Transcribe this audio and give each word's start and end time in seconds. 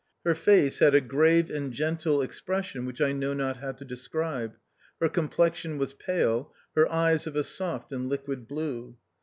Her 0.25 0.33
face 0.33 0.79
had 0.79 0.95
a 0.95 0.99
grave 0.99 1.51
and 1.51 1.71
gentle 1.71 2.23
expression 2.23 2.87
which 2.87 2.99
I 3.01 3.11
know 3.11 3.35
not 3.35 3.57
how 3.57 3.73
to 3.73 3.85
describe, 3.85 4.55
her 4.99 5.07
com 5.09 5.29
plexion 5.29 5.77
was 5.77 5.93
pale, 5.93 6.55
her 6.75 6.91
eyes 6.91 7.27
of 7.27 7.35
a 7.35 7.43
soft 7.43 7.91
and 7.91 8.09
liquid 8.09 8.47
blue. 8.47 8.97